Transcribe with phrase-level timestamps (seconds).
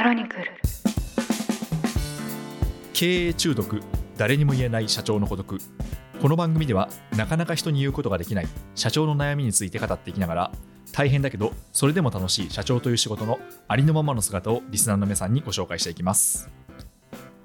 [0.00, 0.44] クロニクル
[2.94, 3.82] 経営中毒
[4.16, 5.58] 誰にも言えない社長の孤独
[6.22, 6.88] この番組では
[7.18, 10.52] なかなか人に言うことができない社長の悩みについて語っていきながら
[10.92, 16.48] 大変だけどそれでも楽しい社長という仕事のありのままの姿をリスナーの皆さんにご紹介していきます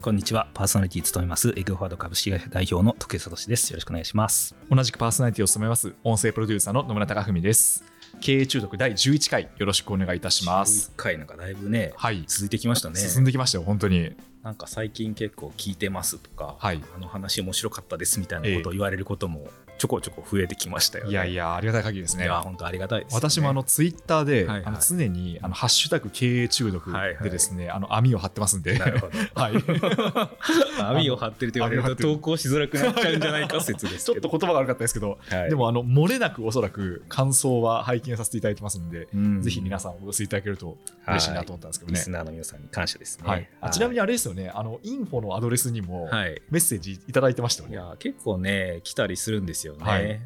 [0.02, 0.48] こんにちは。
[0.54, 3.72] パーソナリティ務めます、エグフォワード株式会社代表の徳江聡です。
[3.72, 4.56] よろしくお願いします。
[4.70, 10.92] 同じくパーソナリティを務めます音声プロデューサーの野村貴文です経営中毒第11回よろしくお願いいたします。
[10.98, 12.24] 11回なんかだいぶね、はい。
[12.28, 13.00] 続いてきましたね。
[13.00, 14.16] 進んできましたよ本当に。
[14.44, 16.82] なんか最近結構聞いてますとか、はい。
[16.96, 19.48] あの話面白かったですみたいなことを言われることも
[19.78, 21.12] ちょこちょこ増えてきましたよね。
[21.12, 23.18] いやいやありがたい限りですねいや本当ありがたいです、ね。
[23.18, 29.18] 私もあのツイッターで、はいはいあの常にあのハッシュタグ経営中毒でですね、あの網を張ってますんで、なるほど。
[29.36, 29.54] はい、
[30.98, 34.18] 網を張ってると言われると投稿しづらくなっちゃうんじゃないか説です ちょ。
[34.18, 41.98] っと言葉が悪かったですけど、はいでもあの漏れなくおそらく感想は拝見させていただいてますんで、うんぜひ皆さんお寄せいただけると嬉しいなと思ったんですけどね。
[41.98, 43.28] リスナーの皆さんに感謝ですね。
[43.28, 47.76] はい、あちなみにに、あれですよね、あのインフォのアドレスにもはい、メッセージいただいてましたよね。
[47.76, 50.20] いや結構ね来たりするんですよね、はい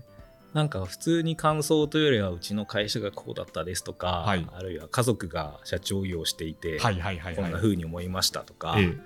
[0.53, 7.21] なんか普通に感想というよりはうちの会社がこうだったですとか、はいあるいは家族が社長業をしていて、こんなはい。
[7.53, 8.97] 風に思いましたとか、ええ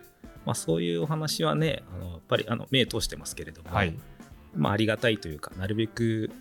[0.45, 3.93] まあ、そういうお話はねあのやっぱりあの目通してますけれども、はい
[4.55, 6.31] まあ、ありがたいというかなるべく、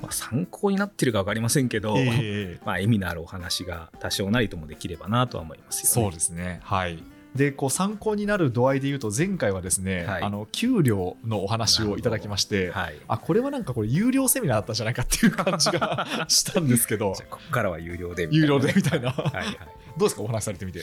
[0.00, 2.10] まあ、参考になってるか分かりませんけど、えええ
[2.56, 6.08] え まあ、意味のあるお話が多少なりともできればなとは思いますよね。
[6.08, 6.60] そうですね。
[6.62, 6.98] はい。
[7.38, 10.22] でこう参考になる度合いで言うと前回はですね、はい。
[10.22, 18.46] あの給料のお話をいただきまして、はい、あこれはなんかこれ有料セミナーだったんじゃないかっていう感じが したんですけどじゃあここからは有料でみたいな。
[18.46, 19.56] 有料でみたいな、はいはい。
[19.96, 20.80] どうですかお話しされてみて？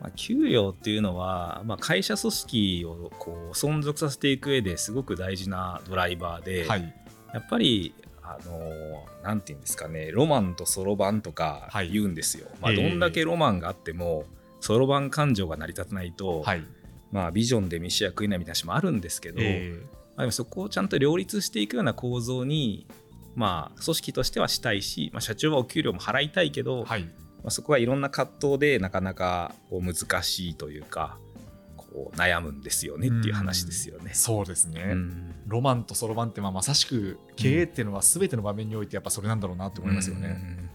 [0.00, 6.94] まあ、給料っていうのは、まあ、会社組織をこう存続させていく上ですごく大事なドライバーで、はい。
[7.34, 11.90] やっぱりあのなんていうんですかねロマンとそろばんとかはい。
[11.90, 12.88] 言うんですよ、まあ、ええ。
[12.88, 14.24] どんだけロマンがあっても
[14.60, 16.64] そろばん感情が成り立たないと、はい。
[17.12, 19.82] まあ、ビジョンで飯は食えないみたいな話もあるんですけど、え
[20.16, 22.86] まあ、でもそこをちゃんと両立していくような構造に、
[23.34, 27.02] まあ、組織としてはしたいし、まあ、社長はお給料も払いたいけど、ーはい。
[27.42, 31.16] まあ、そこはいろんな葛藤でなかなかこう難しいというか
[31.76, 34.12] こう悩むんですよねっていう話ですよね。
[34.12, 35.34] そうですね、うん。
[35.46, 40.70] ロマンとそろばんってまあまさしく経営っていうのは全ての場面においてやっぱそれなんだろうなって思いますよね、うん。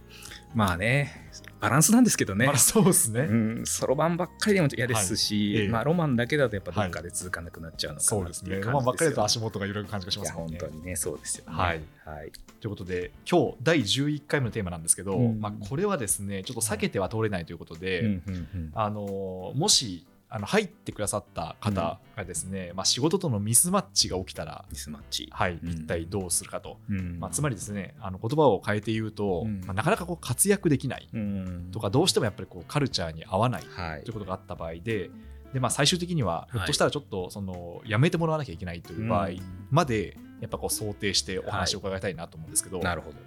[0.56, 1.30] まあね
[1.66, 2.46] バランスなんですけどね。
[2.46, 5.64] まあ、そうですね、うんそろばんばっかりでも嫌ですし、はい。
[5.64, 5.70] ええ。
[5.70, 10.58] まあ、ロマンだけだとやっぱどっかで続かなくなっちゃうのかそうですなっていうねロマンばっかりだと感足元が揺れる感じがしますもんね。
[10.60, 11.58] 本当にねそうですよね。
[11.58, 11.82] はい。
[12.06, 12.32] はい。
[12.62, 12.70] とい。
[12.70, 15.42] うことで今日第11回目のテーマなんですけど、うん。
[15.42, 18.08] まあ、これはですねちょっと避けては通れないということで、うん。
[18.28, 18.36] うん。
[18.36, 18.72] うん。
[18.76, 25.30] あのもしあの入ってくださった方がですね、まあ、仕事とのミスマッチが起きたら、ミスマッチ。
[25.32, 25.70] はい、うん。
[25.70, 27.20] 一体どうするかと、うん。
[27.20, 29.62] まあ、つまりですねあの言葉を変えて言うと、うん。
[29.66, 31.70] まあ、なかなかこう活躍できないうん。
[31.72, 34.04] とかどうしてもやっぱりこうカルチャーに合わないはい。
[34.04, 35.10] ということがあった場合で
[35.54, 39.42] で、まあ、最終的にはひょっとしたらちょっとそのやめてもらわなきゃいけないという場合うん。
[39.70, 43.18] までやっぱこう想定してお話を伺いたいなと思うんですけど、なるほど。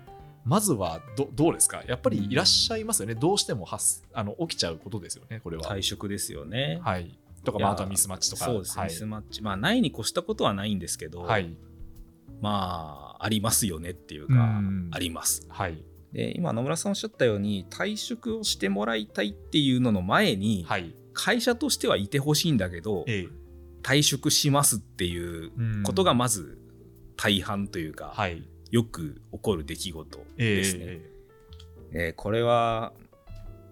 [0.49, 1.83] まずはどどうですか？
[1.87, 5.63] やっぱりいらっしゃいますよね、どうしても発あの起きちゃうことですよねこれは。
[5.65, 6.81] 退職ですよね。
[6.83, 8.47] はい、とか、まあ、あとはミスマッチとか。
[8.47, 8.91] そうですね、はい。
[8.91, 9.43] ミスマッチ。
[9.43, 11.55] まあ、ないに越したことはないんですけど、はい。
[12.41, 14.89] まあ、ありますよねっていうか、うん。
[14.93, 15.47] あります。
[15.49, 15.83] はい。
[16.13, 20.95] で、今、野村さんおっしゃったように、退職をしてもらいたいっていうのの前に、はい。
[21.13, 23.29] 会社としてはいてほしいんだけど、ええ。
[23.83, 26.59] 退職しますっていううんことがまず
[27.17, 30.81] 大半というか、はいよく起こる出来事ええですね。
[30.84, 31.11] え
[31.93, 32.93] えーこれは、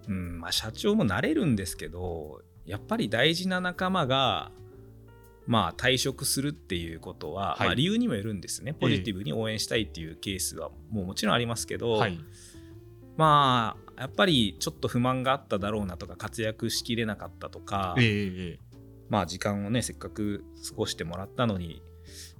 [0.08, 4.50] うんまあ、社長もなれるんですけどやっぱり大事な仲間が、
[5.46, 7.66] まあ、退職するっていうことは、はい。
[7.68, 8.74] まあ、理由にもよるんですね。
[8.74, 12.18] ポジティブに応援したいっていうケースはもうもちろんありますけど、えはい。
[13.16, 18.58] まあやっぱりちょっと不満があっただろうなとか活躍しきれなかったとか、ええええ。
[19.08, 21.82] まあ時間をねせっかく過ごしてもらったのに、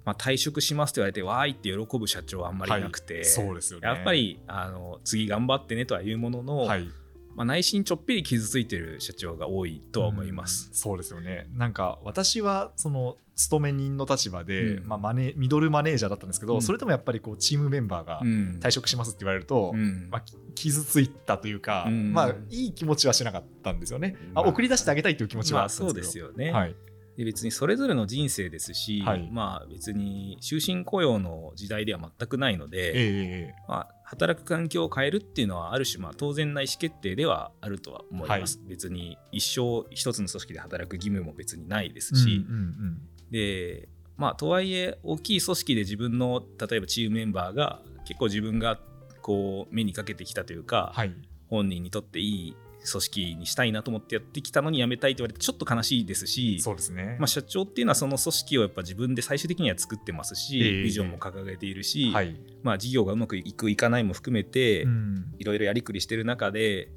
[0.06, 3.88] まあ、退職しますと言われてわーいって喜ぶ社長はあんまりいなくて、はいそうですよね。
[3.88, 6.88] やっぱりあの次頑張ってねとは言うものの、はい。
[7.34, 10.68] まあ、内心ちょっぴり傷ついてる社長が多いとは思います。
[10.70, 10.74] うん。
[10.74, 11.48] そうですよね。
[11.52, 14.88] なんか私はその勤め人の立場で、うん。
[14.88, 16.62] まあ、マネミドルマネージャーだったんですけど、うん。
[16.62, 18.58] それでもやっぱりこうチームメンバーがうん。
[18.62, 20.08] 退職しますって言われると、うん。
[20.08, 22.12] まあ、き傷ついたというか、うん。
[22.12, 26.76] まあいい気持ちはしなかったんですよね、まああ送り出してあげたいという気持ちはまああったんそうですけど、ですよね、はい
[27.16, 29.28] で別にそれぞれの人生ですし、はい。
[29.32, 43.00] まあ別に終身雇用の時代では全くないのえで、ええまあ、働く環境を変えるっていうのはある種まあ当然な意思決定ではあるとは思います、別に一生一つの組織で働く義務も別にないですえし、うんうん。
[43.30, 48.78] でまあとはいえ大きい組織で自分の例えばチームメンバーが結構自分が
[49.22, 51.14] こう目にかけてきたというか、はい。
[51.48, 52.56] 本人にとっていい
[52.90, 57.16] 組織にしたいなと思ってやってきたのに辞めたいと言われてちょっと悲しいですしそうですね。
[57.18, 62.36] まあ、社長っていうのはその組織をやっぱ自分で最終的には作ってますし、ええビジョンも掲げているし、はい。
[62.62, 66.88] まあ、事業がうまくいくいかないも含めて、うんいろいろやりくりしてる中で、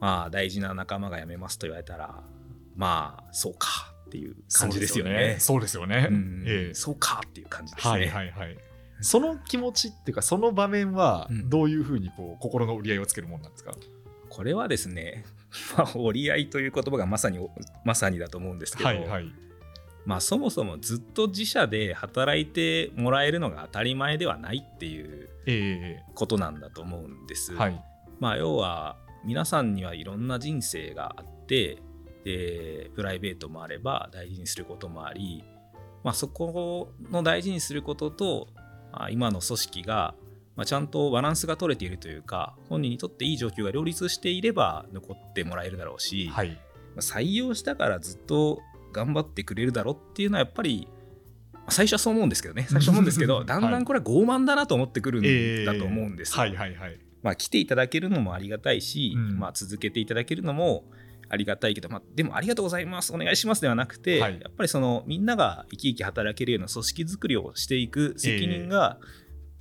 [0.00, 2.22] まあ、大事な仲間が辞めますと言われたら
[2.76, 3.68] まあそうか
[4.06, 5.36] っていう感じですよね。
[5.38, 5.96] そうですよね。
[5.96, 7.90] そうですよねうんええそうかっていう感じですね。
[7.90, 8.56] はいはいはい。
[9.00, 13.74] その気持ちっていうか、その場面はうんどういうふうにこう心の折り合いをつけるもんなんですか、
[14.38, 15.24] これはですね、
[15.76, 17.44] まあ、折り合いという言葉がまさに
[17.84, 19.32] まさにだと思うんですけど、はいはい。
[20.06, 27.52] まあ、そもそもずっと自社で働いてもらえるのが当たり前ではないっていうえことなんだと思うんです。
[27.52, 27.84] えはい。
[28.20, 31.82] まあ、要は皆さんにはいろんな人生があって
[32.22, 35.42] でプライベートもあれば大事にすることもあり、
[36.04, 38.46] まあ、そこの大事にすることと
[38.92, 40.14] まあ今の組織が、
[40.58, 46.48] まあ、ちゃんとバランスが取れているというか本人にとっていい状況が両立していれば残ってもらえるだろうし、はい。
[46.48, 46.54] ま
[46.96, 48.58] あ採用したからずっと
[48.92, 50.88] 頑張ってくれるだろうっていうのはやっぱり
[51.52, 56.40] まあ最初はそう思うんですけどね最初は思うんですけど だんだんこれは傲慢だなと思ってくるんだと思うんですよ。
[56.40, 56.98] はいはいはい。
[57.22, 60.84] まあ、来ていただけるのもありがたいし、うんまあ、続けていただけるのも
[61.28, 68.98] ありがたいけど、まあ、でもありがとうございますお願いしますではなくて、はいやっぱりそのみんなが生き生き働けるような組織づくりをしていく責任が、ま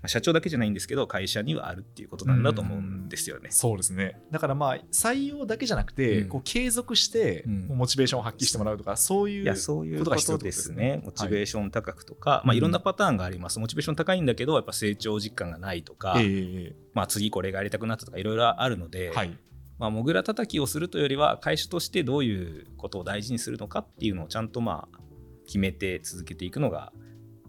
[0.08, 3.50] あ社長だけじゃないんですけど会社にはあるっていうことなんだと思うんですよね。
[3.52, 4.20] そうですね。
[4.32, 11.02] だからまあ、採用だけじゃなくて、うんこう継続してうんモチベーションを発揮してもらうとか、そういういやそういうことが必要ですね。
[11.04, 13.60] モチベーシション高くとか、まあ、いろんなパターンがあります。
[13.60, 19.38] モチベーション高いんだけど、やっぱ成長実感がないとか、えまあ、次これがやりたくなったとか、いろいろあるので、えはい。
[19.80, 25.00] まあ、モグラ叩きをするというよりは会社としてどういうことを大事にするのかっていうのをちゃんとまあ
[25.46, 26.92] 決めて続けていくのが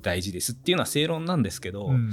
[0.03, 2.11] 大事ですっていうのは正論なんですけど、うん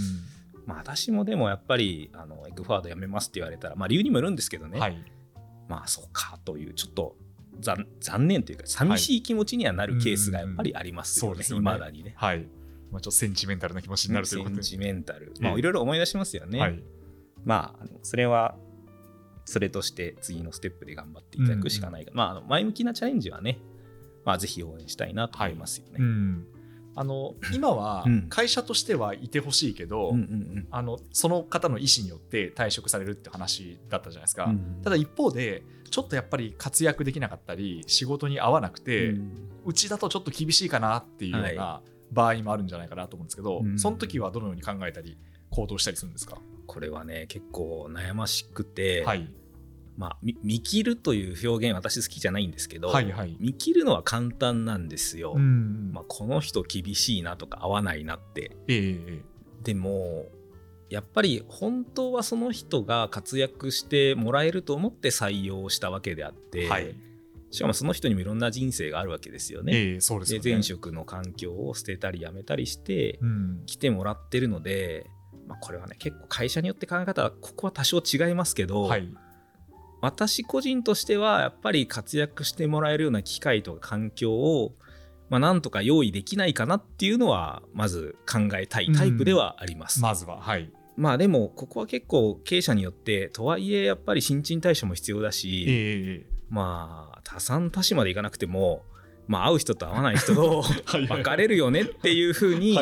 [0.65, 4.97] まあ、私もでもやっぱりあのエグファード辞めますって言われたら、まあ、理由にもよるんですけどね、はい。
[5.67, 7.15] まあそうかというちょっと
[7.59, 12.13] 残残念というか寂しい気持ちにはなるケースがやっぱりありますよね、うんうんそうですよね未だにね。
[12.17, 12.47] はい。
[12.91, 14.63] まあ、ちょっとセンチメンタルな気持ちになるということで。
[14.63, 16.59] センチメンタル、ええまあ、いろいろ思い出しますよね。
[16.59, 16.83] はい。
[17.43, 18.55] まあ、それは
[19.45, 23.59] それとして次のステップで頑張っていただくしかないが、まあ、あの前向きなチャレンジはね、
[24.23, 25.97] まあ、ぜひ応援したいなと思いますよね。
[25.99, 26.47] うん。
[26.95, 28.27] あの、 今はうん。
[28.29, 39.21] 会社としてはいてほしいけど、うんうんあのその方の意思によって退職されるって話だったじゃないですか、うんただ一方でちょっとやっぱり活躍できなかったり仕事に合わなくて、う
[39.65, 41.81] うんちだとちょっと厳しいかなっていうような
[42.11, 43.79] 場合もあるんじゃないかなと思うんですけど、うん。
[43.79, 45.17] その時はどのように考えたり
[45.49, 46.37] 行動したりするんですか、
[46.67, 49.29] これはね結構悩ましくて、はい、
[49.97, 53.37] まあ、み見切るという表現私好きじゃないんですけど、はいはい。
[53.39, 55.33] 見切るのは簡単なんですよ。
[55.35, 58.55] うんまあ、この人厳しいなとか合わないなって。
[58.67, 59.21] えええ
[59.63, 60.27] でも
[60.91, 66.95] やっぱり本当はその人が活躍してもらえると思って採用したわけであって、えはい。
[67.51, 69.73] しかもその人にもいろんな人生があるわけですよね。
[69.73, 70.39] ええそうでね。
[70.39, 73.63] で前職の環境を捨てたり辞めたりしてうん。
[73.65, 75.09] 来てもらってるので、
[75.47, 79.09] まあ、これはね結構会社によって考え方はここは多少違いますけど、はい
[80.05, 84.75] 私個人としてはやっぱり活躍してもらえるような機会とか環境を、
[85.29, 90.01] まあ、なんとか用意できないかなっていうのはまず考えたいタイプではあります。
[90.01, 90.71] まずははい。
[90.95, 98.83] まあでもここは結構経営者によってとはいえやっぱり新陳代謝も必要だし、ええまあ多産多死までいかなくても、
[99.27, 101.07] まあ、会う人と会わない人と はい。
[101.07, 102.77] 分かれるよねっていうふうに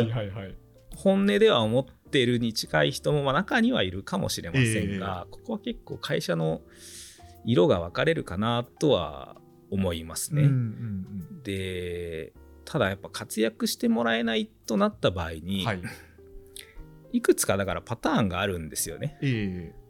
[0.96, 6.62] 本音では思ってるに近い人もまあ中にはいるかもしれませんが、ここは結構会社の
[7.46, 9.38] 色が分かれるかなとは
[9.70, 10.44] 思いますね。
[10.44, 12.34] うんうんで
[12.66, 15.82] ただやっぱ活躍してもらえないとなった場合うに、んはい。
[17.12, 19.18] いくつかだからパターンがあるんですよね。
[19.22, 19.84] ええ。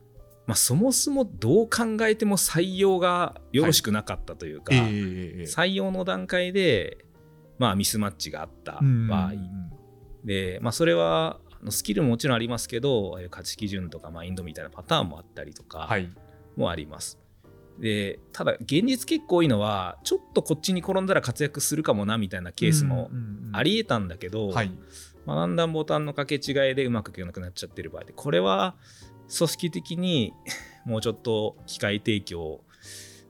[0.48, 4.84] まあ、そもそもどう考えても採用がよろしくなかったというか、えええ
[5.42, 6.98] え採用の段階で、
[7.60, 9.34] まあ、ミスマッチがあったうん場合、
[10.26, 16.10] で、まあ、それはスキルももちろんありますけど価値基準とかマインドみたいなパターンもあったりとかはい。
[16.58, 17.20] もあります。
[17.80, 23.10] でただ現実結構多いのはちょっとこっちに転んだら活躍するかもなみたいなケースも
[23.52, 24.52] ありえたんだけど、
[25.26, 28.76] だんだんボタンの掛け違いでうまくいかなくなっちゃってる場合でこれは
[29.36, 30.34] 組織的に
[30.86, 32.62] もうちょっと機会提供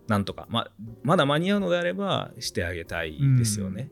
[0.08, 0.72] なんとか、まあ、
[1.04, 3.92] まだ間に合うのであればしてあげたいですよね。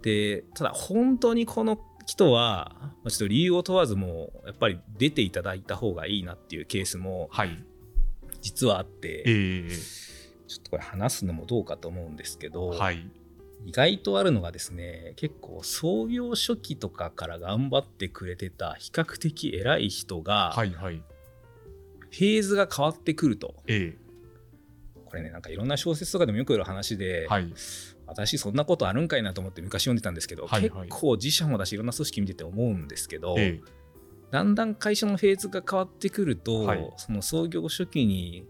[0.00, 7.64] でただ本当にこの人はまあちょっと理由を問わずもうやっぱり出ていただいた方がいいなっていうケースもはい
[8.42, 10.02] 実はあって、ええ。
[10.46, 13.08] ちょっとこれ話すのもどうかと思うんですけど、はい。
[13.64, 20.96] 意外とあるのがですね結構創業初期とかから頑張ってくれてた比較的偉い人が、はいはい。
[22.10, 23.54] フェーズが変わってくると。
[23.66, 24.02] ええ。
[25.06, 27.54] これねなんかいろんな小説とかでもよくある話で、はい。
[28.06, 30.88] 私そんなことあるんかいなと思って昔読んでたんですけど、はいはい。
[30.88, 33.60] 結構自社もだしいろんな組織見てて思うんですけど、え
[34.32, 36.92] だんだん会社のフェーズが変わってくると、はい。
[36.96, 38.46] その創業初期に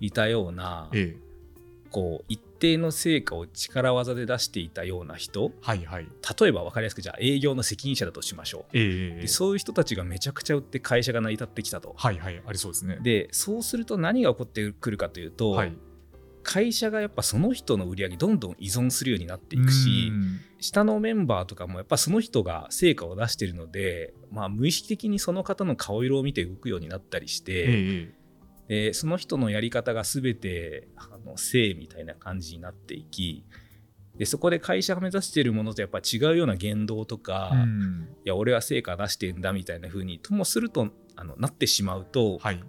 [0.00, 1.16] いたような、ええ。
[1.22, 1.26] え
[1.90, 6.08] こう一定の成果を力技で出していたような人はいはい。
[6.40, 8.64] 例えば分かりやすくじゃあ営業の責任者だとしましょう。
[8.72, 11.94] えでそういう人たちがめちゃくちゃ売って会社が成り立ってきたと。
[11.96, 12.98] はいはいありそうですね。
[13.02, 15.72] でそうすると何が起こってくるかというと、はい
[16.46, 20.40] 会社がやっぱその人の売り上げどんどん依存するようになっていくしうん。
[20.60, 28.12] 下のメンバーとかもやっぱその人が成果を出してるので、まあ、無意識的にその方の顔色を見て動くようになったりして、
[28.68, 33.44] でその人のやり方が全てあの正みたいな感じになっていき
[34.16, 38.08] でそこで会社が目指しているものとやっぱ違うような言動とか、いうん。
[38.24, 42.60] や俺は成果出してんだみたいな風にともするとあのなってしまうと、はい。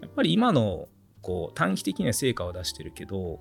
[0.00, 0.88] やっぱり今の
[1.22, 3.40] こう短期的には成果を出してるけど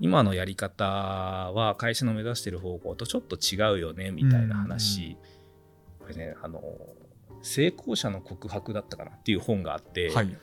[0.00, 5.16] 今のやり方は会社の目指してる方向とちょっと違うよねみたいな話、
[6.00, 6.60] これねあの
[7.42, 10.36] 成功者の告白だったかなっていう本があって、はい。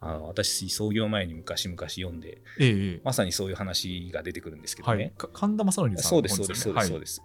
[0.00, 3.00] あの私創業前に昔々読んでええええ。
[3.02, 7.14] まさにそういう話が出てくるんですけどはねい、か神田正則さんそうですそうですそうですそうです。
[7.14, 7.22] す、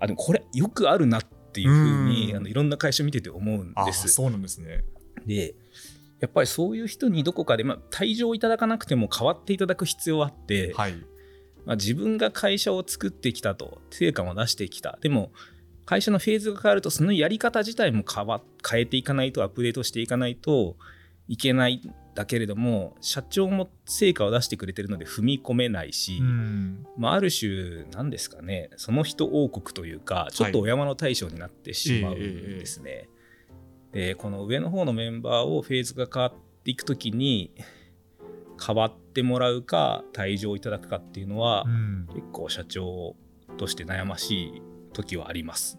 [0.00, 2.36] あでもこれよくあるなっていうふうにうん。
[2.36, 4.06] あのいろんな会社見てて思うんです。
[4.08, 4.84] そうなんですね。
[5.26, 5.56] で
[6.20, 10.94] やっぱりそういう人にどこかで、まあ、退場いただかなくても変わっていただく必要はあって、はい。
[11.64, 14.98] まあ、自分が会社を作ってきたと成果も出してきた。
[15.00, 15.32] でも
[15.84, 20.76] 会社のフェーズが変わるとそのやり方自体も変わ変えていかないとアップデートしていかないと
[21.26, 26.86] いけないんだけれども社長も成果を出してくれてるので踏み込めないし、うん。
[26.96, 33.08] まあ、ある種何ですかねその人王国というかちょっとお山の大将になってしまうんですね。
[33.92, 36.32] でこの上の方のメンバーをフェーズが変わっ
[36.64, 37.52] ていく時に
[38.64, 42.06] 変わってもらうか退場いただくかっていうのは、うん。
[42.14, 43.16] 結構社長
[43.56, 45.78] として悩ましい時はあります。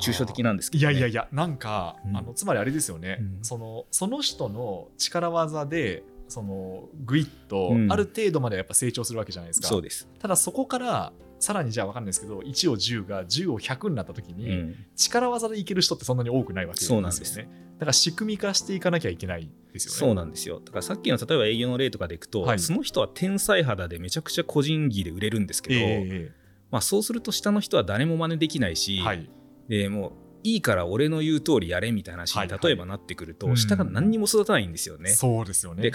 [0.00, 2.16] 抽象的なんですけど、ね、いやいやいやなんか、うん。
[2.16, 3.38] あのつまりあれですよね、うん。
[3.42, 7.92] そのその人の力技でそのグイッとうん。
[7.92, 10.08] ある程度までやっぱ成長するわけじゃないですか、そうです。
[10.18, 14.76] ただそこからさらにじゃあ分かんないですけど1を10が10を100になった時に、うん。
[14.96, 16.96] 力技でいける人ってそんなに多くないわけですよね。
[16.96, 19.98] そうなんですだから仕組み化していかなきゃいけないですよね。
[19.98, 20.60] そうなんですよ。
[20.64, 22.58] だからさっきの例えば営業の例とかでいくと、はい。
[22.58, 26.32] その人は天才肌でめちゃくちゃ個人技で売れるんですけど、え
[26.70, 29.30] まあ、そうすると下の人は誰も真似できないし、えはい。
[29.68, 30.12] でもう
[30.42, 33.56] いいから俺の言う通りやれみたいな話に例えばなってくると、うん。
[33.56, 35.10] 下が何にも育たないんですよね。
[35.10, 35.82] そうですよね。
[35.82, 35.92] でい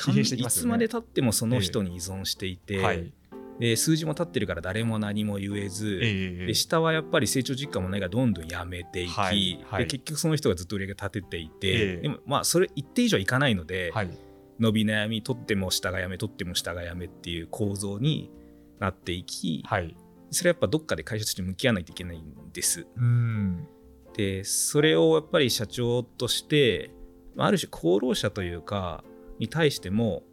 [0.47, 3.11] つまでたってもその人に依存していて、はい
[3.61, 9.83] で数字も経ってるから誰も何も言えず、ええで下はやっぱり成長実感もないからどんどんやめていき、はいはい。
[9.83, 12.01] で結局その人がずっと売り上げ立てていて、ええ。
[12.01, 14.09] でもまあそれ一定以上いかないので、はい。
[14.59, 18.31] 伸び悩み取っても下がやめ取っても下がやめっていう構造に
[18.79, 19.95] なっていき、はい。
[20.31, 22.87] それはやっぱどっかで会社として向き合わないといけないんです。
[22.97, 23.67] うん。
[24.17, 26.89] でそれをやっぱり社長として
[27.35, 29.03] まあある種功労者というか
[29.37, 30.23] に対しても、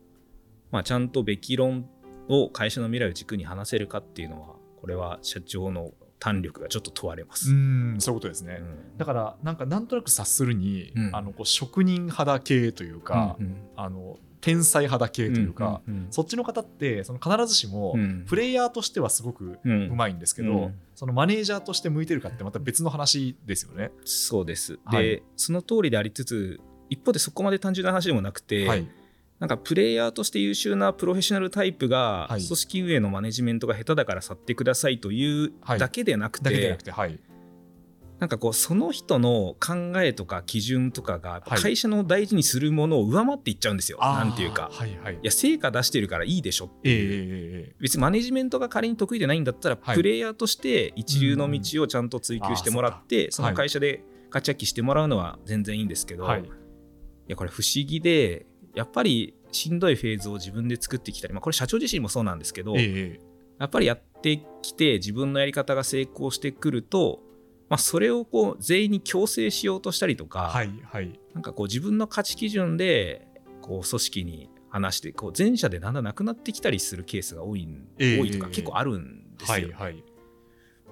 [0.71, 1.89] まあ、ちゃんとべき論
[2.29, 7.51] を会社の未来を軸に話せるかっていうのはこれは社長の胆力がちょっと問われます。
[7.51, 8.99] うんそういうことですね、うん。
[8.99, 11.17] だからなんかなんとなく察するに、うん。
[11.17, 18.25] あのこう職人肌系というか、うんあの天才肌系というか、うんうんそっちの方ってその必ずしもうん。
[18.27, 20.75] プレイヤーとしてはすごくうんうまいんですけど、うん。
[20.95, 23.91] そのマネージャーとして向いてるかってまた別の話ですよね。
[24.05, 24.79] そうです。
[24.85, 25.05] はい。
[25.05, 28.87] でその通りでありつつ一方でそこまで単純な話でもなくて、はい、
[29.41, 32.45] なんかプレイヤーとして優秀なプロフェッショナルタイプがはい。
[32.45, 35.79] 組織運営のマネジメントが下手だから去ってくださいというはい。
[35.79, 37.21] だけでなくて、なくて、はい、
[38.19, 43.99] なんかこうその人の考えとか基準とかが会社の大事にするものを上回っていっちゃうんですよ。
[44.01, 44.71] なんていうか。
[44.73, 45.15] はいはい。
[45.15, 47.75] いや成果出してるからいいでしょってええいう、ええ。
[47.79, 49.97] 別にマネジメントが仮に得意でないんだったら、はい。
[49.97, 56.43] プレイヤーとして一流の道をちゃんと追求してもらって、その会社で勝ち発揮してもらうのは全然いいんですけど、はい。
[56.43, 56.47] い
[57.29, 58.47] やこれ不思議で
[58.79, 67.19] やっぱりしんどいフェーズを自分で作ってきたり、まあ、これ社長自身もそうなんですけど、ええやっぱりやってきて自分のやり方が成功してくると、
[67.69, 71.19] まあ、それをこう全員に強制しようとしたりとか、はいはい。
[71.35, 73.27] なんかこう自分の価値基準で
[73.61, 77.69] こう組織に話してこう前者でだんだんなくなってきたりするケースが多い
[77.99, 80.05] 多いとか結構あるんですよ、はいはい。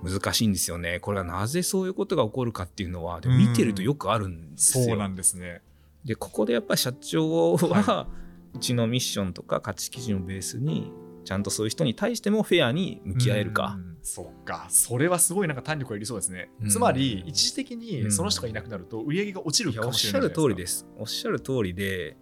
[0.03, 0.99] 難しいんですよね。
[0.99, 4.85] これはなぜそういうことが起こるかっていうのはでも見てるとよくあるんですよ。
[4.85, 5.63] そうなんですね。
[6.07, 8.09] でここでやっぱり社長は、は
[8.55, 10.93] うちのミッションとか価値基準をベースに
[11.25, 13.77] ちゃんとそういう人に対してもフェアに向き合えるか。
[13.77, 13.81] う。
[13.81, 14.67] んそっか。
[14.71, 16.69] それはすごいなんか胆力がいりそうですね、うん。
[16.69, 17.81] つまり一時的うん。
[17.81, 20.87] にその人がいなくなると売り上げが落ちるかもしおっしゃるれないじゃないですか。
[20.87, 21.01] 通りです。
[21.01, 22.17] おっしゃる通りで、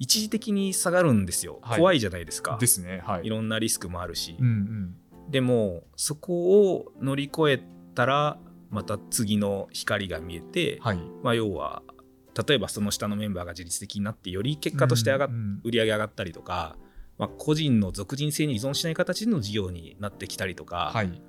[0.00, 1.78] 一時的に下がるんですよ、はい。
[1.78, 2.58] 怖いじゃないですか。
[2.60, 3.02] ですね。
[3.04, 3.26] はい。
[3.26, 5.30] いろんなリスクもあるし、うんうん。
[5.30, 7.62] でもそこを乗り越え
[7.94, 8.38] たら
[8.70, 10.98] また次の光が見えて、はい。
[11.22, 11.82] まあ、要は
[12.46, 16.76] 例えばその下のメンバーが自律的になってより結果として上がっうんうん売り上げ上がったりとか、
[17.18, 21.22] まあ、個人の属人性に依存しない形での事業になってきたりとか、はい。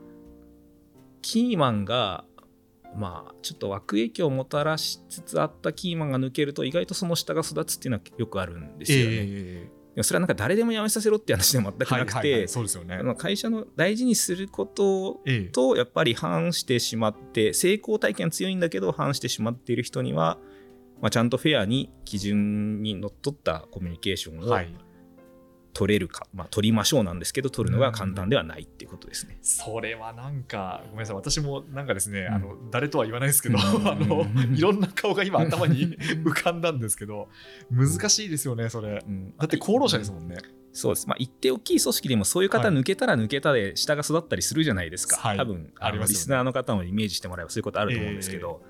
[1.22, 2.25] キーマンが
[2.96, 9.12] まあちょっと悪影響をもたらしつつあったキーマンが抜けると意外とその下が育つっていうのはよくあるんですよね。
[9.12, 12.48] えでもそれはなんか誰でも辞めさせろって話でも全くなくて、
[13.18, 15.51] 会社の大事にすることええ。
[15.51, 20.38] とやっぱり反してしまって成功体験強いんだけど反してしまっている人には、
[21.01, 24.74] まあ、ちゃんとフェアに基準にのっとったコミュニケーションをはい。
[25.74, 29.38] 取れるか、まあ、取りましょうなんですけど取るのが簡単ではないっていうことですね。
[29.41, 32.34] それはなんかごめんなさい私もなんかですね、うん。
[32.34, 33.88] あの誰とは言わないですけど、うん。
[33.88, 37.29] あのいろんな顔が今頭に 浮かんだんですけど
[37.72, 39.03] 難しいですよねそれ。
[39.08, 39.34] うん。
[39.38, 40.38] だって功労者ですもんね、
[40.74, 42.75] そうです、まあ、一定大きい組織でもそういう方はい。
[42.75, 45.38] 抜けたら抜けたで下が育ったりするじゃないですか、はい。
[45.38, 46.13] 多分ありますよね。
[46.13, 48.62] リスナーの方もイメージしてもらえばそういうことあると思うんですけど、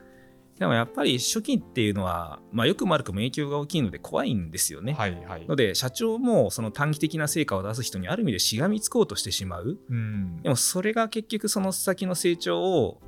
[0.60, 4.94] でもやっぱり初期っていうのは、まあ、よくも悪くも影響が大きいので怖いんですよね。
[4.94, 5.48] はいはい。
[5.48, 9.78] ので社長もその短期的な成果を出す人にある意味でしがみつこうとしてしまう。
[9.90, 10.42] うん。
[10.42, 13.02] でもそれが結局その先の成長を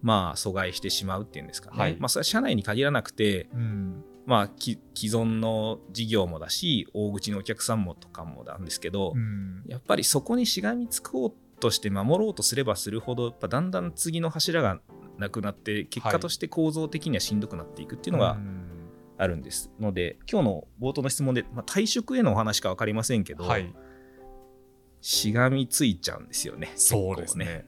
[0.00, 4.04] まあ阻害してしまうっていうんですかね、はいまあそれは社内に限らなくてうん。
[4.24, 9.64] まあき既存の事業もだし大口のお客さんもとかもなんですけど、うん。
[9.66, 14.80] やっぱりそこにしがみつこうとして守ろうとすればするほどやっぱだんだん次の柱が
[15.18, 18.68] なくなって結果として構造的にはしんどくなっていくっていうのがうん。
[19.18, 23.72] あるんです、ので今日の冒頭の質問で、まあ、退職へのお話か分かりませんけど、はい。
[25.00, 26.72] しがみついちゃうんですよね。
[26.74, 27.64] そうですね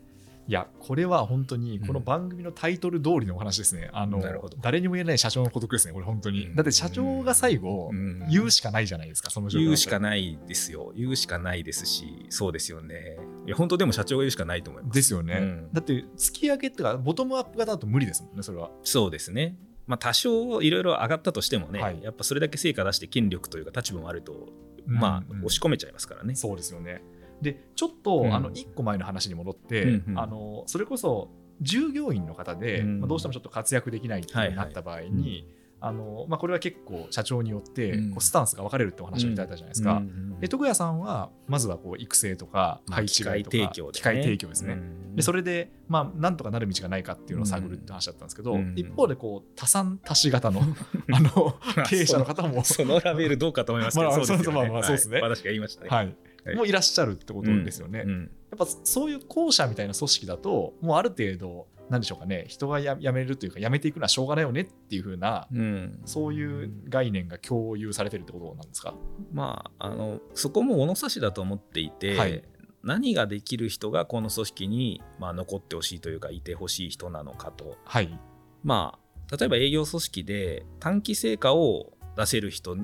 [0.46, 1.86] いやこれは本当にうん。
[1.86, 4.58] この番組のタイトル通りのお話ですね、あのなるほど。
[4.60, 6.54] 誰にも言えない社長の孤独ですねこれ本当に、うん。
[6.54, 8.26] だって社長が最後うん。
[8.28, 10.92] 言うしかないじゃないですかその状況言うしかないですよ。
[10.94, 13.18] 言うしかないですしそうですよね。
[13.46, 14.94] いや本当でも社長が言うしかないと思います。
[14.94, 15.68] ですよね、うん。
[15.72, 18.70] だって突き上げってかボトムアップ型だと無理ですもんねそれは。
[18.82, 19.56] そうですね。
[19.86, 22.02] まあ多少いろいろ上がったとしてもね、はい。
[22.02, 24.48] やっぱそれだけ成果出して権力というか立場もあると
[24.86, 25.46] まあうんうん。
[25.46, 27.02] 押し込めちゃいますからね、そうですよね
[27.42, 28.34] でちょっと、うん。
[28.34, 30.18] あの1個前の話に戻って、うんうん。
[30.18, 33.00] あのそれこそ従業員の方で、うん。
[33.00, 35.46] まあ、どうしてもちょっと活躍できないってなった場合に、
[35.80, 38.10] あのまあ、これは結構社長によってうん。
[38.12, 39.92] こうスタンスが分かれるってお話をいただいたじゃないですか。
[39.92, 39.98] うん。
[39.98, 40.00] う
[40.36, 40.40] ん。
[40.40, 44.72] で徳谷さんはまずはこう育成とかまあ配置機械外とか提供で、ね、機械提供ですね。
[44.72, 45.16] うん。
[45.16, 48.72] でそれで、まあ、なんとかなる道がないかっていうのを探るって話だったんですけど、うん。
[48.76, 50.62] 一方でこう多産多死型の
[51.12, 54.44] あの経営者の方も、そのラベルどうかと思いますけど、 まあそうですよね。
[54.44, 55.20] そうそうまあまあそうですね。
[55.20, 55.90] はい私が言いましたね。
[55.90, 56.16] はいはい
[56.54, 58.04] もういらっしゃるってことですよね。
[58.06, 66.00] うんやっぱそういう後者みたいな組織だともうある程度なんでしょうかね人がや辞めるというか辞めていくのはしょうがないよねっていう風なうん。
[66.04, 68.94] そういう概念が共有されてるってことなんですか？
[69.32, 72.44] まあ、あのそこも物差しだと思っていて、はい。
[72.84, 77.76] 何ができる人がこの組織に、まあ、残ってほしいというかいてほしい人なのかと。
[77.84, 78.20] はい。
[78.62, 78.98] ま
[79.32, 82.76] あ、例えば営業組織で短期成果を出せる人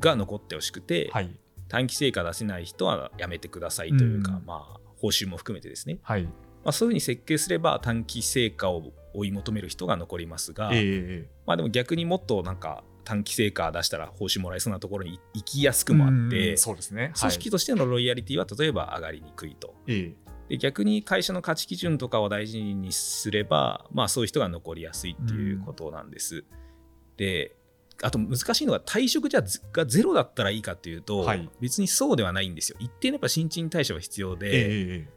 [0.00, 4.46] が残ってほしくて、はい短期成果出せない人はやめてくださいというか、うん。
[4.46, 6.24] まあ、報酬も含めてですね、はい。
[6.24, 6.30] ま
[6.66, 17.12] あ、そういうふうに設計すれば短期成果を追い求める人が残りますが、ええまあでも逆にもっとなんか短期成果出したら報酬もらえそうなところに行きやすくもあって、うんそうですね。
[17.18, 19.68] 組織としてのロイヤリティは例えば上がりにくいと。
[19.68, 20.14] はいえ。
[20.48, 26.44] で逆に会社の価値基準とかを大事にすれば、まあ、そういう人が残りやすいっていうことなんです。
[27.18, 27.54] で
[28.02, 31.50] あと難しいのが退職じゃずがゼロだったらいいかっていうと、はい。
[31.60, 32.76] 別にそうではないんですよ。
[32.78, 35.08] 一定のやっぱ新陳代謝は必要えで、ええ。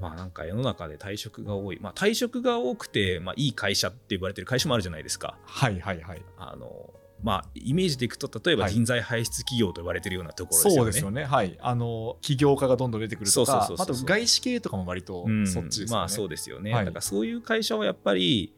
[0.00, 5.38] まあなんか世の中で退職が多い、まあ、退職が多くて、まあ、いい会社って言われてる会社もあるじゃないですか。
[5.44, 6.22] はいはいはい。
[6.36, 6.90] あの
[7.22, 8.72] まあ、イメージでいくと例えばはい。
[8.72, 10.76] 人材輩出企業と言われてるようなところですよね。
[10.76, 11.24] そうですよね。
[11.24, 11.56] はい。
[11.62, 15.46] あの起業家がどんどん出てくるとかあと外資系とかも割とうん。
[15.46, 16.84] そっちですよね、まあそうですよね、はい。
[16.84, 18.52] だからそういう会社はやっぱり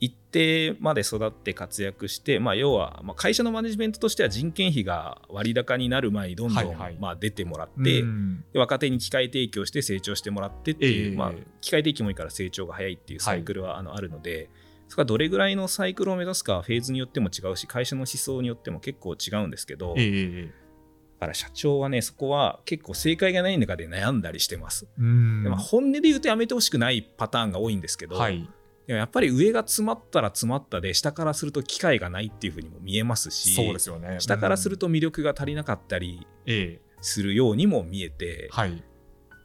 [0.00, 8.44] 一定まで育って活躍して、まあ、要はまあ会社のマネジメントとしては人件費が割高になる前にどんどんまあ出てもらって、うん。
[8.52, 11.16] で若手に機械提供して成長してもらってっていう、ええ。
[11.16, 14.48] まあ、機械提供もいいから成長が早いっていうサイクルはあのあるので、
[14.88, 20.06] そこはどれぐらいのサイクルを目指すかはフェーズによっても違うし会社の思想によっても結構違うんですけど、ええ
[20.48, 20.60] え
[21.20, 24.88] だから社長はねそこは結構正解がない中で悩んだりしてます。
[24.96, 28.48] まあ本音で言うとやめてほしくないパターンが多いんですけど、はい
[28.86, 34.16] でもやっぱり上が詰まったら詰まったで下からすると機会がないっていうふうにも見えますしそうですよね。
[34.18, 36.26] 下からすると、と魅力が足りなかったり
[37.00, 38.82] するようにも見えて、はい。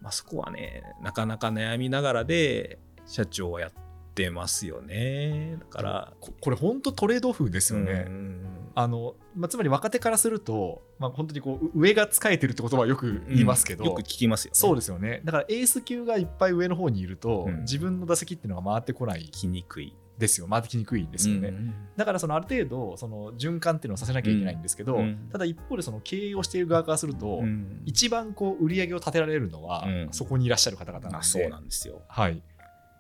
[0.02, 3.72] まあ、そこはねなかなか悩みながらで社長はやっ
[4.16, 5.58] ってますよね。
[5.60, 8.06] だからここれ本当トレードオフですよね。
[8.08, 8.46] うん
[8.78, 14.56] あのまあ、つまり若手からすると、まあ、本当にこう上が使えてるって言葉はよく言いますけど、よく聞きますよね。
[14.56, 15.22] そうですよね。
[15.24, 17.62] だからエース級がいっぱい上の方にいると、うん。
[17.62, 19.22] 自分の打席っていうのが回ってこない。
[19.22, 19.96] 聞きにくい。
[20.18, 20.48] ですよ。
[20.50, 21.74] 回ってきにくいですよね、うん。
[21.98, 25.28] だからそのある程度その循環っていうのをさせなきゃいけないんですけど、うん。
[25.30, 27.82] ただ一方でその経営をしている側からすると、うん。
[27.86, 30.08] 一番こう売り上げを立てられるのは、うん。
[30.12, 31.18] そこにいらっしゃる方々なんで。
[31.18, 32.02] あそうなんですよ。
[32.08, 32.42] はい、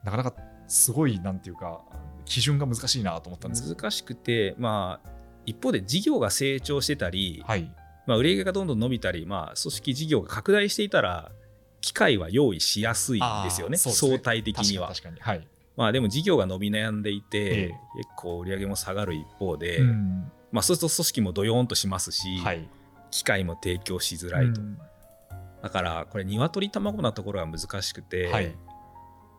[0.04, 0.34] なかなか
[0.68, 1.82] すごいなんていうか
[2.26, 3.74] 基準が難しいなと思ったんです。
[3.76, 5.10] 難しくてまあ
[5.46, 7.72] 一方で事業が成長してたり、はい、
[8.08, 11.32] まあ、売り上げがどんどん伸びたり、まあ、組織事業が拡大していたら
[11.82, 13.78] 機会は用意しやすいですよねね。
[13.78, 14.92] 相対的には。
[14.92, 15.48] にはい、
[15.78, 17.72] まあでも事業が伸び悩んでいて、ええ。
[17.98, 20.32] 結構売り上げも下がる一方で、うん。
[20.52, 22.68] まあ、そうすると組織もドヨーンとしますし、はい。
[23.12, 24.80] 機会も提供しづらいと、うん。
[25.62, 28.56] だからこれ鶏卵なところが難しくて、はい。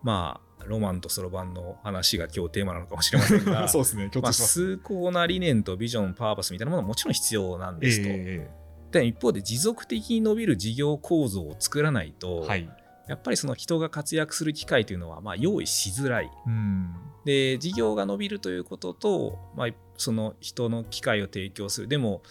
[0.05, 4.09] まあロマンとそろばんの話が今日テーマなのかもしれませんが そうですね。
[4.11, 8.51] 共まあ、崇高な理念とビジョンパーパスみたいなものはもちろん必要なんですと、え
[8.91, 12.71] で一方で持続的に伸びる事業構造を作らないと、えはい。
[13.09, 16.31] やっぱりその人が活躍する機会というのはまあ用意しづらい。
[16.47, 16.95] うん。
[17.25, 21.89] で事業が伸びるということと、まあ、その人の機会を提供する。
[21.89, 22.23] でも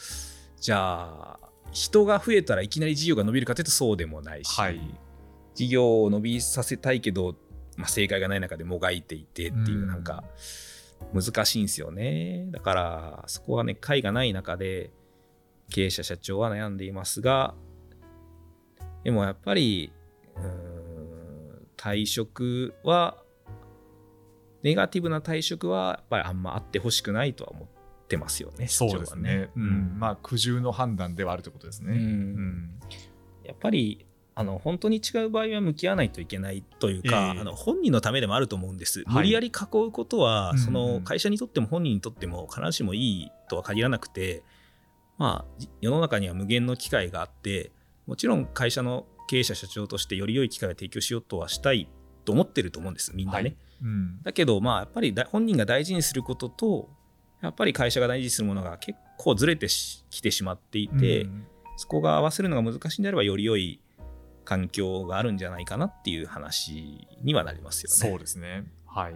[0.59, 4.79] じゃあ人が増えたらいきなり事業が伸びるかというとそうでもないし、はい。
[5.55, 7.35] 事業を伸びさせたいけど、
[7.75, 10.03] まあ、正解がない中でもがいていてっていううんなん。
[10.03, 10.23] か
[11.13, 12.47] 難しいんですよね。
[12.51, 14.91] だからそこはね解がない中で
[15.69, 17.53] 経営者社長は悩んでいますが
[19.03, 19.91] でもやっぱり
[21.77, 23.21] 退職は
[24.63, 29.99] ネガティブな退職はやっぱりあんまあってほしくないとは思ってますよねそうです社長はね、うん。
[29.99, 31.99] まあ苦渋の判断ではあるということですね、うん。
[31.99, 32.79] うん。
[33.43, 34.07] やっぱり
[34.37, 37.39] あの本当に違う場合は向き合わないといけないというか、ええ。
[37.39, 39.15] あの本人のためでもあると思うんです、はい。
[39.15, 39.51] 無理やり囲
[39.87, 40.63] うことは、うんうん。
[40.65, 44.43] その会社にとっても本人にとっても必ずしもいいとは限らなくて、
[45.17, 47.71] まあ、じ世の中には無限の機会があって
[48.05, 51.87] もちろん会社の経営者社長としてより良い機会を提供しようとはしたい
[52.25, 53.41] と思ってると思うんですみんなね。
[53.41, 53.55] はい。
[53.83, 54.21] うん。
[54.21, 56.89] だけどまあやっぱりだ本人が大事にすることと
[57.41, 59.67] やっぱり会社が大事にするものが結構ずれて
[60.09, 61.47] きてしまっていて、うん。
[61.77, 63.81] そこが合わせるのが難しいんであればより良い
[64.45, 68.11] 環境があるんじゃないかなっていう話にはなりますよね。
[68.11, 68.65] そうですね。
[68.85, 69.15] はい。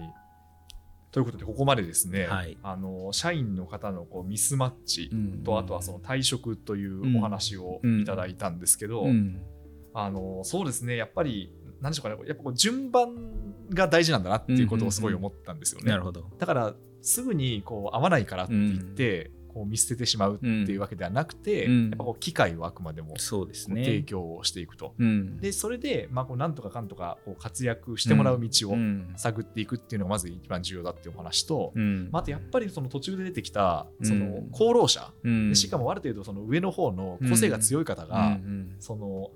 [1.12, 9.42] ということで、ここまでですね、はいあの社員の方のこうミスマッチうんと、あとはその退職というお話をいただいたんですけど、うん
[9.94, 13.16] あのそうですね、やっぱり、なんでしょうかね、やっぱこう順番
[13.74, 15.90] が大事なんだなっていうことをすごい思ったんですよね。
[15.90, 16.30] なるほど。
[16.38, 21.82] だから、すぐにこう合わないからって言って、こう見捨ててしまうっていうわけではなくて、うん。
[21.90, 24.04] やっぱこう機会をあくまでもそうですこう提ね。
[24.04, 24.94] 供をしていくと。
[24.98, 25.38] うん。
[25.38, 29.14] で、それで、まあ、こうなんとかかんとかこう活躍してもらう道をうん。
[29.18, 32.10] 探っていくっていうのがまず一番重要だっていうお話と、うん。
[32.12, 35.12] まあ、あとやっぱりその途中で出てきたそのうん功労者、
[35.54, 38.76] しかもある程度その上の方の個性が強い方が、うん。
[38.80, 39.32] その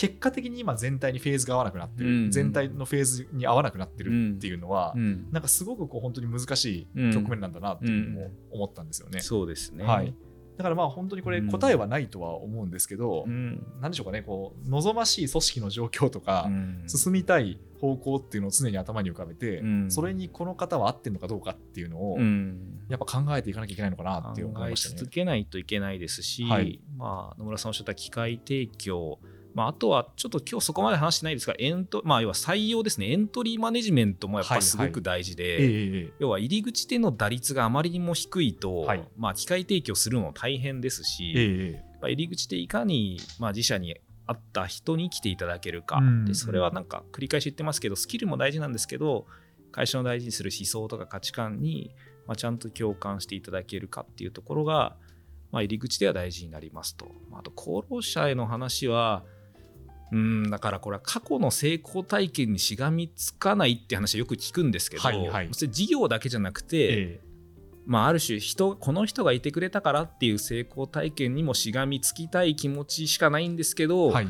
[0.00, 2.30] 結果的に今全体にフェーズが合わなくなってる、うん。
[2.30, 5.28] 全体のフェーズに合わなくなってるっていうのは、うん。
[5.30, 9.20] なんかすごくこう本当に難しい局面なんだなっていうのも思ったんですよね。
[9.20, 9.84] そうですね。
[9.84, 10.14] はい、
[10.56, 11.50] だからまあ本当にこれうん。
[11.50, 13.62] 答えはないとは思うんですけど、うん。
[13.82, 16.84] なんでしょうかねこう望ましい組織の状況とか、うん。
[16.86, 19.90] 進みたい方向っていうのを常に頭に浮かべて、うん。
[19.90, 22.86] それにこの方は合ってるのかどうかっていうのを、うん。
[22.88, 24.96] やっぱ考えていかなきゃいけないのかなっていう思考えいましたね。
[24.96, 25.10] 続。
[25.10, 26.80] けないといけないですし、はい。
[26.96, 29.18] まあ、野村さんおっしゃった機械提供、
[29.54, 33.10] まあ、あとはちょっと今日そこまで話してないですがエント、まあ、要は採用ですね。
[33.10, 39.08] エントリーマネジメントもやっぱすごく大事で、ええええ要は入り口での打率があまりにも低いと、はい。
[39.16, 49.26] まあ、機械提供するのも大変ですし、えええやっぱ入り口でいかに、まあ、自社に合った人に来ていただけるか、うんでそれはなんか繰り返し言ってますけどスキルも大事なんですけど
[49.72, 51.90] 会社の大事にする思想とか価値観に、
[52.26, 54.96] まあ、ちゃんと共感していただけるかっていうところが、
[55.50, 57.06] まあ、入り口では大事になりますと。
[57.30, 59.24] まああと功労者への話は
[60.12, 65.48] うんだからこれは過去の成功体験にしがみつかないって話はよく聞くんですけど、はいはい。
[65.52, 67.30] それ事業だけじゃなくて、ええ。
[67.86, 74.28] まあ、ある種人この人がいてくれたからっていう成功体験にもしがみつきたい気持ちしかないんですけど、はい。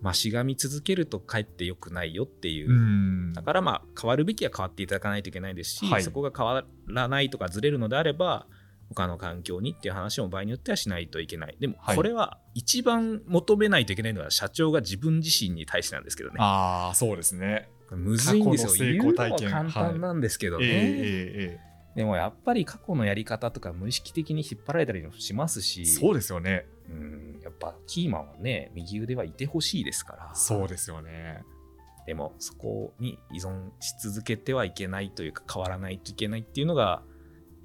[0.00, 3.32] まあ、しがみ続けるとかえってよくないよっていう、うん。
[3.32, 6.02] だからまあ変わるべきは変わっていただかないといけないですし、はい。
[6.02, 8.46] そこが変わらないとかずれるのであれば
[8.94, 11.56] 他の環境にっていう話も場合によってはしないといけない。
[11.60, 11.96] でもはい。
[11.96, 16.36] これは一番求めないといけないのは社長が自分自身に対してなんですけどね。
[16.38, 17.68] ああ、そうですね。
[17.90, 18.92] むずいんですよ。
[18.92, 25.86] 言うのは簡単なんですけどね、ええええでもやっぱり過去のやり方とか無意識的に引っ張られたりもしますええし。
[25.86, 26.66] そうですよね。
[26.90, 30.34] うんやっぱキーマンはね右腕はいてほしいですから。
[30.34, 31.44] そうですよね。
[32.06, 37.02] でもそこに依存し続けてはいけないというか変わらないといけないっていうのが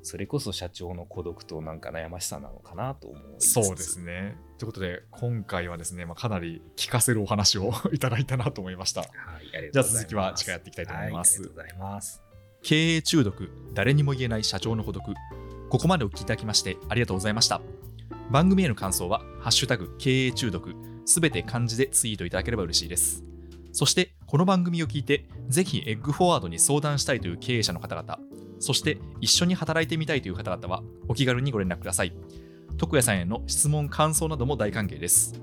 [0.09, 4.37] それこそ社長の孤独となんか悩ましさなのかなと思いそうですね。
[4.57, 9.03] ということで、今回はですね、まあ、かなり聞かせるお話を いただいたなと思いました。
[9.03, 12.23] じゃあ続きは次回やっていきたいと思いますはありがとうございます
[12.63, 15.13] 経営中毒、誰にも言えない社長の孤独。
[15.69, 17.61] ここまでお聞きいただきましてありがとうございました。
[18.31, 20.73] 番組への感想は、ハッシュタグ経営中毒、
[21.05, 23.23] すべて漢字でツイートいただければ嬉しいです。
[23.73, 28.17] そして、この番組を聞いて、ぜひエッグフォワードに相談したいという経営者の方々、
[28.59, 32.13] そして一緒に働いてみたいという方々は、お気軽にご連絡ください。
[32.77, 35.41] 徳谷さんへの質問、感想なども大歓迎です。